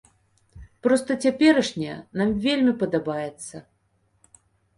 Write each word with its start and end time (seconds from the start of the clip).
Проста 0.87 1.17
цяперашняя 1.25 1.97
нам 2.21 2.33
вельмі 2.47 2.73
падабаецца. 2.81 3.55